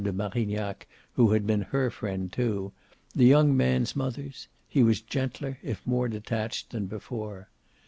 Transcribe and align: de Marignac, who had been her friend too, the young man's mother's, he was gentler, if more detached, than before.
de 0.03 0.11
Marignac, 0.11 0.87
who 1.13 1.29
had 1.31 1.45
been 1.45 1.61
her 1.61 1.91
friend 1.91 2.33
too, 2.33 2.71
the 3.13 3.25
young 3.27 3.55
man's 3.55 3.95
mother's, 3.95 4.47
he 4.67 4.81
was 4.81 4.99
gentler, 4.99 5.59
if 5.61 5.85
more 5.85 6.07
detached, 6.09 6.71
than 6.71 6.87
before. 6.87 7.49